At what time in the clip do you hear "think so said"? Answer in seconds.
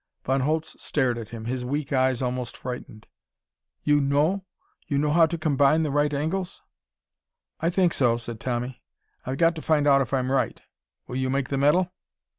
7.69-8.39